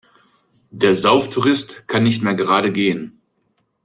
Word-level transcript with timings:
Der 0.71 0.95
Sauftourist 0.95 1.87
kann 1.87 2.01
nicht 2.01 2.23
mehr 2.23 2.33
gerade 2.33 2.71
gehen. 2.71 3.21